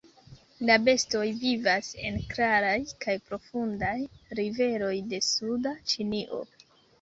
[0.67, 2.73] La bestoj vivas en klaraj
[3.05, 3.93] kaj profundaj
[4.41, 6.43] riveroj de suda Ĉinio.